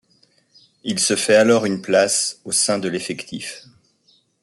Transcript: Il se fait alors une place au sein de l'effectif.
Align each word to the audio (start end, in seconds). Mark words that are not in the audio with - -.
Il 0.83 0.97
se 0.97 1.15
fait 1.15 1.35
alors 1.35 1.63
une 1.63 1.79
place 1.83 2.41
au 2.43 2.51
sein 2.51 2.79
de 2.79 2.89
l'effectif. 2.89 3.65